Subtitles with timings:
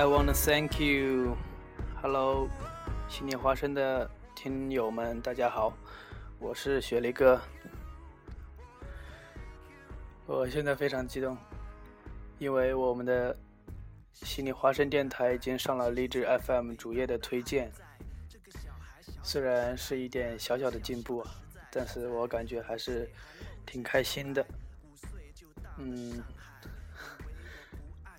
[0.00, 1.36] I wanna thank you.
[2.00, 2.48] Hello，
[3.06, 5.76] 心里花生的听友们，大家好，
[6.38, 7.38] 我是雪梨哥。
[10.24, 11.36] 我现在非常激动，
[12.38, 13.36] 因为我们的
[14.14, 17.70] 心里花生电台已经上了励志 FM 主页的推荐。
[19.22, 21.22] 虽然是一点小小的进步，
[21.70, 23.06] 但是我感觉还是
[23.66, 24.46] 挺开心的。
[25.76, 26.22] 嗯，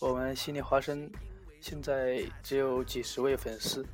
[0.00, 1.08] 我们心里花生。
[1.60, 3.84] 现在只有几十位粉丝，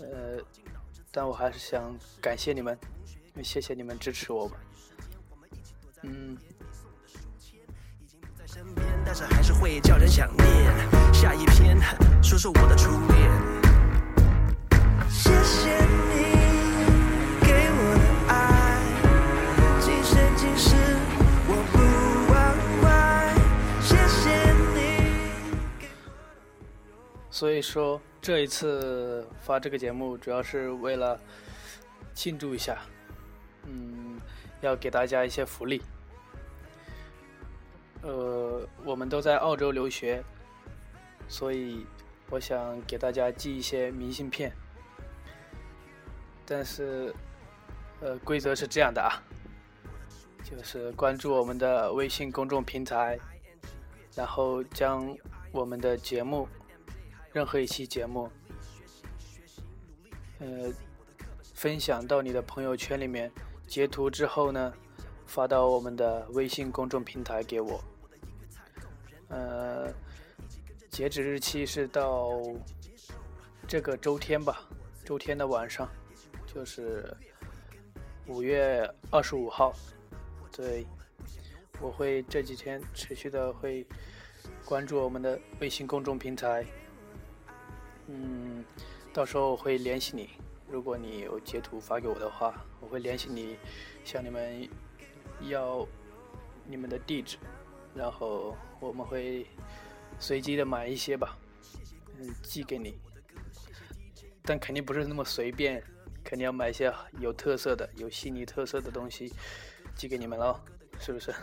[0.00, 0.42] 呃，
[1.10, 2.78] 但我还是想感谢你们，
[3.42, 4.56] 谢谢你们支持我吧。
[6.02, 6.36] 嗯。
[9.04, 11.78] 但是还是会叫人想念下一篇，
[12.22, 13.57] 说说我的初恋。
[27.38, 31.16] 所以说，这一次发这个节目主要是为了
[32.12, 32.80] 庆祝一下，
[33.64, 34.20] 嗯，
[34.60, 35.80] 要给大家一些福利。
[38.02, 40.20] 呃，我们都在澳洲留学，
[41.28, 41.86] 所以
[42.28, 44.52] 我想给大家寄一些明信片。
[46.44, 47.14] 但是，
[48.00, 49.22] 呃，规则是这样的啊，
[50.42, 53.16] 就是关注我们的微信公众平台，
[54.16, 55.16] 然后将
[55.52, 56.48] 我们的节目。
[57.32, 58.30] 任何一期节目，
[60.40, 60.72] 呃，
[61.54, 63.30] 分享到你的朋友圈里面，
[63.66, 64.72] 截图之后呢，
[65.26, 67.84] 发到我们的微信公众平台给我。
[69.28, 69.92] 呃，
[70.90, 72.40] 截止日期是到
[73.66, 74.66] 这个周天吧，
[75.04, 75.86] 周天的晚上，
[76.46, 77.14] 就是
[78.26, 79.72] 五月二十五号。
[80.50, 80.86] 对，
[81.78, 83.86] 我会这几天持续的会
[84.64, 86.64] 关注我们的微信公众平台。
[88.08, 88.64] 嗯，
[89.12, 90.30] 到时候我会联系你。
[90.70, 93.56] 如果你有截图发给我的话，我会联系你，
[94.04, 94.68] 向你们
[95.42, 95.86] 要
[96.66, 97.38] 你们的地址，
[97.94, 99.46] 然后我们会
[100.18, 101.38] 随机的买一些吧，
[102.18, 102.98] 嗯，寄给你。
[104.42, 105.82] 但肯定不是那么随便，
[106.24, 109.32] 肯定要买一些有特色的、有悉尼特色的东西
[109.94, 110.58] 寄给你们喽，
[110.98, 111.34] 是不是？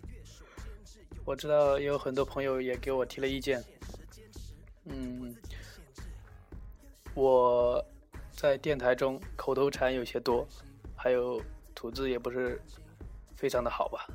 [1.24, 3.62] 我知道有很多朋友也给我提了意见。
[4.84, 5.34] 嗯，
[7.16, 7.82] 我
[8.30, 10.46] 在电台中口头禅有些多，
[10.94, 11.42] 还有
[11.74, 12.60] 吐字也不是
[13.34, 14.06] 非常的好吧，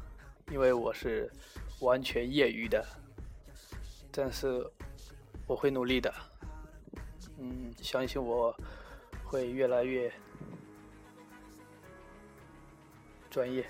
[0.51, 1.27] 因为我是
[1.79, 2.85] 完全业余的，
[4.11, 4.63] 但是
[5.47, 6.13] 我会努力的，
[7.39, 8.55] 嗯，相信我
[9.25, 10.13] 会越来越
[13.31, 13.65] 专业。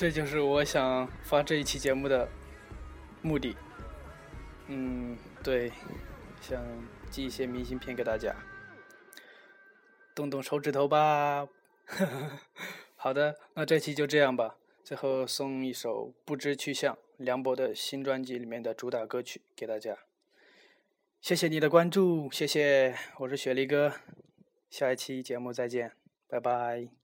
[0.00, 2.26] 这就是我想发这一期节目的
[3.20, 3.54] 目的。
[4.68, 5.70] 嗯，对，
[6.40, 6.58] 想
[7.10, 8.34] 寄一些明信片给大家，
[10.14, 11.46] 动动手指头吧。
[12.96, 14.56] 好的，那这期就这样吧。
[14.82, 19.98] 最后送一首《不知去向》，梁博的新专辑里面的主打歌曲给大家。
[21.20, 23.92] 谢谢你的关注，谢谢，我是雪梨哥，
[24.70, 25.92] 下一期节目再见，
[26.26, 26.99] 拜拜。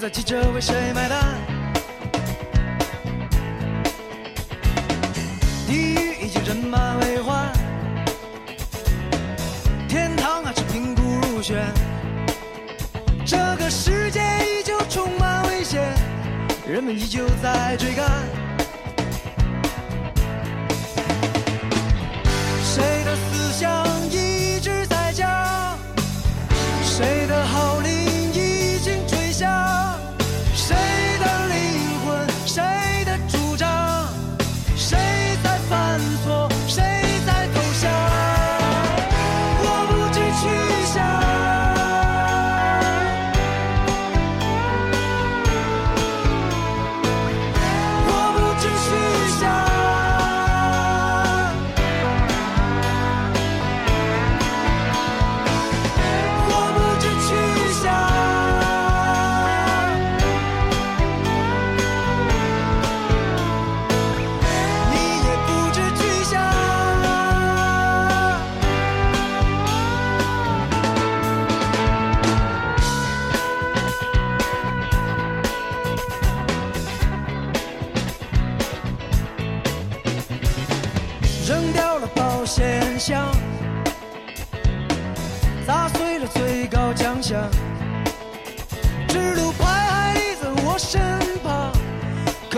[0.00, 1.18] 在汽车为谁买单？
[5.66, 7.52] 地狱已经人满为患，
[9.86, 11.70] 天堂还是贫苦入选。
[13.26, 15.92] 这个世界依旧充满危险，
[16.66, 18.39] 人们依旧在追赶。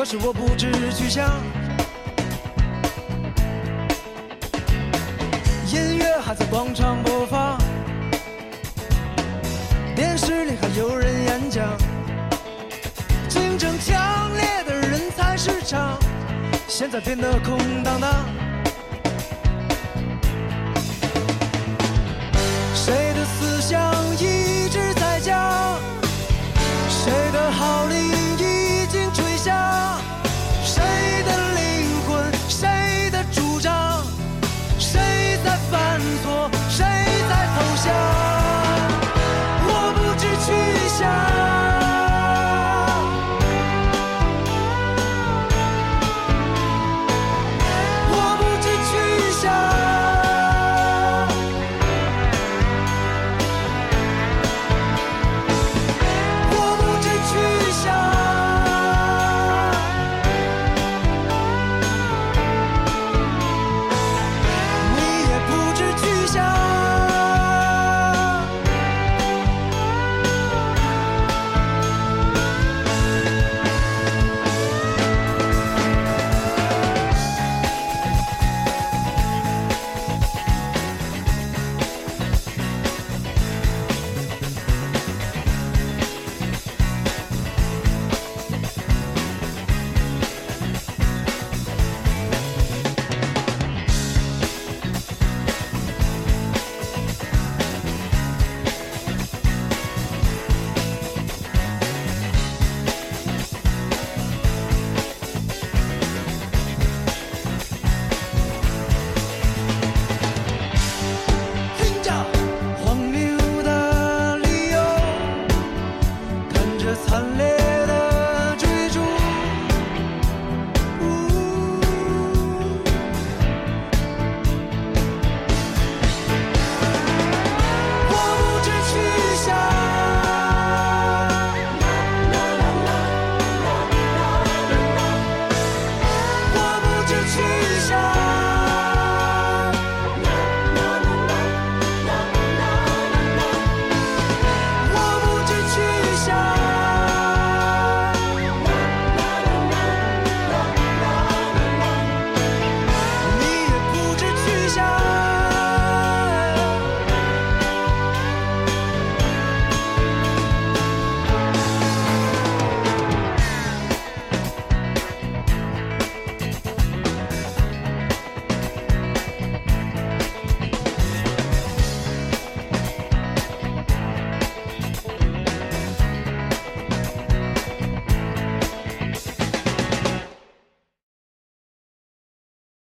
[0.03, 1.31] 可是我不知去向。
[5.73, 7.57] 音乐还在广场播放，
[9.95, 11.65] 电视里还有人演讲，
[13.29, 15.97] 竞争强烈的人才市场，
[16.67, 18.42] 现在变得空荡荡。